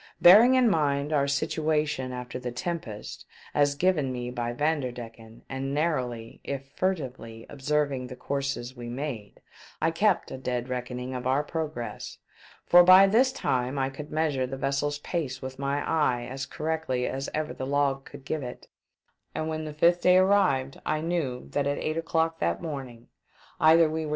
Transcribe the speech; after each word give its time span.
Bearing 0.19 0.55
in 0.55 0.67
mind 0.67 1.13
our 1.13 1.27
situation 1.27 2.11
after 2.11 2.39
the 2.39 2.51
tempest, 2.51 3.23
as 3.53 3.75
given 3.75 4.11
me 4.11 4.31
by 4.31 4.51
Vanderdecktn, 4.51 5.41
and 5.47 5.75
narrowly, 5.75 6.41
if 6.43 6.71
furtively, 6.75 7.45
observing 7.51 8.07
the 8.07 8.15
courses 8.15 8.73
wc 8.73 8.89
made, 8.89 9.41
I 9.79 9.91
kept 9.91 10.31
a 10.31 10.39
dead 10.39 10.69
reckoning 10.69 11.13
of 11.13 11.27
our 11.27 11.43
progress— 11.43 12.17
for 12.67 12.83
by 12.83 13.05
this 13.05 13.31
time 13.31 13.77
I 13.77 13.91
could 13.91 14.09
measure 14.09 14.47
the 14.47 14.57
vessel's 14.57 14.97
pace 14.97 15.39
with 15.39 15.59
my 15.59 15.87
eye 15.87 16.23
as 16.25 16.47
correctly 16.47 17.05
as 17.05 17.29
ever 17.35 17.53
the 17.53 17.67
log 17.67 18.03
could 18.03 18.25
give 18.25 18.41
it— 18.41 18.69
and 19.35 19.47
when 19.49 19.65
the 19.65 19.73
fifth 19.75 20.01
day 20.01 20.17
arrived 20.17 20.81
I 20.83 21.01
knew 21.01 21.47
that 21.51 21.67
at 21.67 21.77
eight 21.77 21.95
o'clock 21.95 22.39
that 22.39 22.59
morning 22.59 23.09
either 23.59 23.87
we 23.87 24.07
were 24.07 24.09
LAND. 24.09 24.09